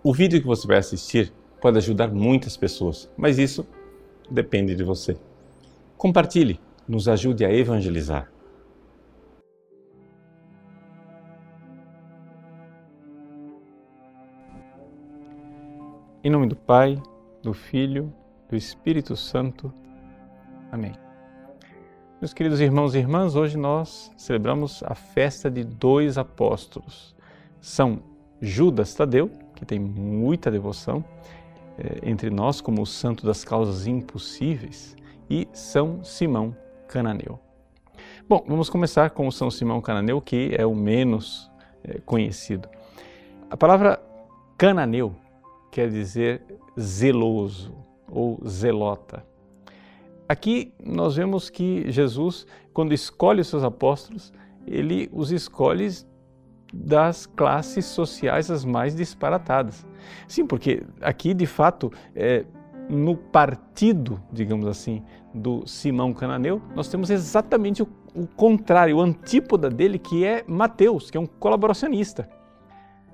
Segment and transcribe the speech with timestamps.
[0.00, 3.66] O vídeo que você vai assistir pode ajudar muitas pessoas, mas isso
[4.30, 5.18] depende de você.
[5.96, 8.30] Compartilhe, nos ajude a evangelizar.
[16.22, 17.00] Em nome do Pai,
[17.42, 18.12] do Filho,
[18.48, 19.72] do Espírito Santo.
[20.70, 20.92] Amém.
[22.20, 27.16] Meus queridos irmãos e irmãs, hoje nós celebramos a festa de dois apóstolos.
[27.60, 28.00] São
[28.40, 31.04] Judas Tadeu, que tem muita devoção
[31.76, 34.96] eh, entre nós como o santo das causas impossíveis,
[35.28, 36.56] e São Simão
[36.86, 37.40] Cananeu.
[38.28, 41.50] Bom, vamos começar com o São Simão Cananeu, que é o menos
[41.82, 42.68] eh, conhecido.
[43.50, 44.00] A palavra
[44.56, 45.12] cananeu
[45.72, 46.40] quer dizer
[46.78, 47.74] zeloso
[48.08, 49.26] ou zelota.
[50.28, 54.32] Aqui nós vemos que Jesus, quando escolhe os seus apóstolos,
[54.64, 55.88] ele os escolhe
[56.72, 59.86] das classes sociais as mais disparatadas.
[60.26, 62.44] Sim, porque aqui de fato é,
[62.88, 65.02] no partido, digamos assim,
[65.34, 71.10] do Simão Cananeu, nós temos exatamente o, o contrário, o antípoda dele, que é Mateus,
[71.10, 72.28] que é um colaboracionista.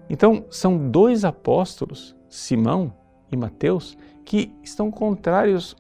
[0.09, 2.93] Então, são dois apóstolos, Simão
[3.33, 5.77] e Mateus, que estão contrários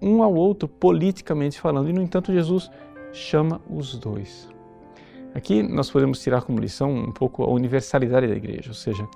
[0.00, 2.70] um ao outro politicamente falando, e no entanto Jesus
[3.12, 4.53] chama os dois.
[5.34, 9.06] Aqui nós podemos tirar como lição um pouco a universalidade da igreja, ou seja,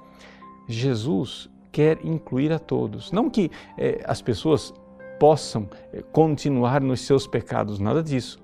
[0.66, 3.12] Jesus quer incluir a todos.
[3.12, 4.74] Não que eh, as pessoas
[5.20, 8.40] possam eh, continuar nos seus pecados, nada disso.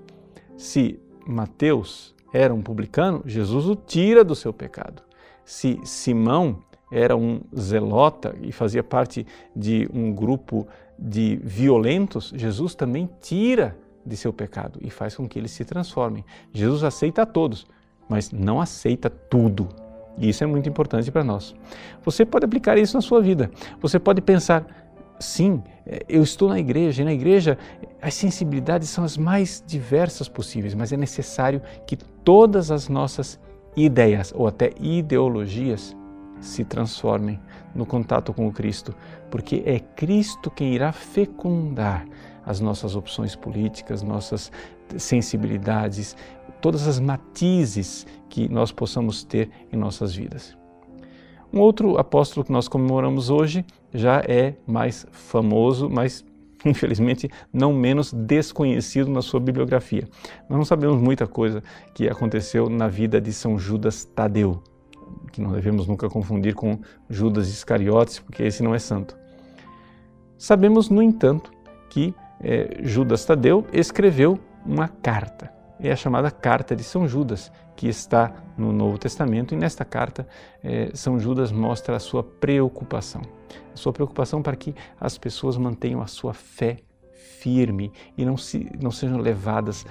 [0.57, 5.03] Se Mateus era um publicano, Jesus o tira do seu pecado.
[5.43, 6.59] Se Simão
[6.91, 10.65] era um zelota e fazia parte de um grupo
[10.97, 16.23] de violentos, Jesus também tira de seu pecado e faz com que eles se transformem.
[16.53, 17.65] Jesus aceita a todos,
[18.07, 19.67] mas não aceita tudo.
[20.17, 21.55] E isso é muito importante para nós.
[22.03, 23.51] Você pode aplicar isso na sua vida.
[23.81, 24.65] Você pode pensar,
[25.19, 25.61] sim,
[26.07, 27.57] eu estou na igreja, e na igreja
[28.01, 33.39] as sensibilidades são as mais diversas possíveis, mas é necessário que todas as nossas
[33.75, 35.95] ideias ou até ideologias
[36.39, 37.39] se transformem
[37.73, 38.95] no contato com o Cristo,
[39.29, 42.05] porque é Cristo quem irá fecundar
[42.45, 44.51] as nossas opções políticas, nossas
[44.97, 46.15] sensibilidades,
[46.61, 50.55] todas as matizes que nós possamos ter em nossas vidas.
[51.51, 56.25] Um outro apóstolo que nós comemoramos hoje já é mais famoso, mas
[56.65, 60.07] infelizmente não menos desconhecido na sua bibliografia.
[60.49, 61.63] Nós não sabemos muita coisa
[61.93, 64.61] que aconteceu na vida de São Judas Tadeu,
[65.31, 66.79] que não devemos nunca confundir com
[67.09, 69.17] Judas Iscariotes, porque esse não é santo.
[70.37, 71.51] Sabemos, no entanto,
[71.89, 75.53] que é, Judas Tadeu escreveu uma carta.
[75.79, 80.25] É a chamada Carta de São Judas, que está no Novo Testamento, e nesta carta
[80.63, 83.21] é, São Judas mostra a sua preocupação.
[83.73, 86.77] A sua preocupação para que as pessoas mantenham a sua fé
[87.13, 89.85] firme e não, se, não sejam levadas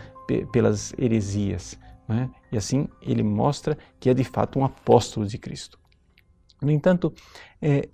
[0.53, 1.78] pelas heresias.
[2.09, 2.31] Né?
[2.50, 5.78] E assim ele mostra que é de fato um apóstolo de Cristo.
[6.62, 7.12] No entanto,
[7.60, 7.88] é,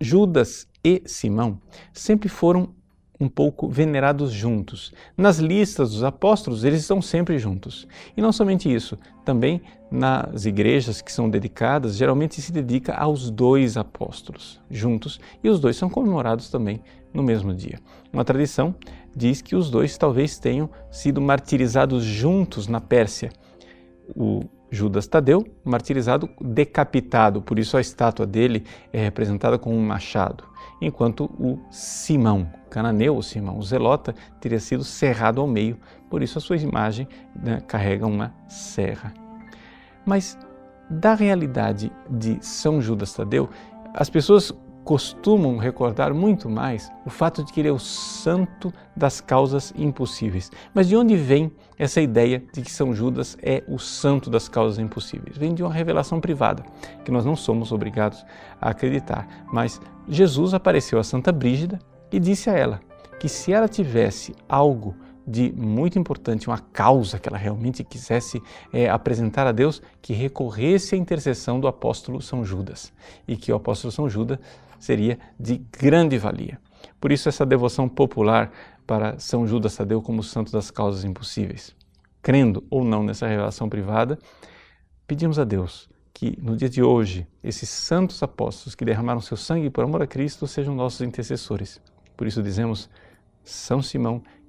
[0.00, 1.60] Judas e Simão
[1.92, 2.74] sempre foram
[3.22, 4.92] um pouco venerados juntos.
[5.16, 7.86] Nas listas dos apóstolos, eles estão sempre juntos.
[8.16, 13.76] E não somente isso, também nas igrejas que são dedicadas, geralmente se dedica aos dois
[13.76, 16.82] apóstolos juntos, e os dois são comemorados também
[17.14, 17.78] no mesmo dia.
[18.12, 18.74] Uma tradição
[19.14, 23.30] diz que os dois talvez tenham sido martirizados juntos na Pérsia.
[24.16, 30.44] O Judas Tadeu, martirizado decapitado, por isso a estátua dele é representada com um machado,
[30.80, 35.78] enquanto o Simão, cananeu, o Simão, o Zelota, teria sido serrado ao meio,
[36.08, 37.06] por isso a sua imagem
[37.36, 39.12] né, carrega uma serra.
[40.06, 40.38] Mas
[40.88, 43.50] da realidade de São Judas Tadeu,
[43.92, 49.20] as pessoas costumam recordar muito mais o fato de que ele é o santo das
[49.20, 50.50] causas impossíveis.
[50.74, 54.78] Mas de onde vem essa ideia de que São Judas é o santo das causas
[54.78, 55.36] impossíveis?
[55.36, 56.64] Vem de uma revelação privada,
[57.04, 58.24] que nós não somos obrigados
[58.60, 59.26] a acreditar.
[59.52, 61.78] Mas Jesus apareceu a Santa Brígida
[62.10, 62.80] e disse a ela
[63.20, 64.96] que se ela tivesse algo
[65.26, 68.42] de muito importante, uma causa que ela realmente quisesse
[68.72, 72.92] é, apresentar a Deus, que recorresse à intercessão do apóstolo São Judas
[73.26, 74.38] e que o apóstolo São Judas
[74.78, 76.58] seria de grande valia.
[77.00, 78.50] Por isso, essa devoção popular
[78.86, 81.74] para São Judas Tadeu como santo das causas impossíveis.
[82.20, 84.18] Crendo ou não nessa revelação privada,
[85.06, 89.70] pedimos a Deus que no dia de hoje esses santos apóstolos que derramaram seu sangue
[89.70, 91.80] por amor a Cristo sejam nossos intercessores.
[92.16, 92.88] Por isso dizemos,
[93.42, 94.22] São Simão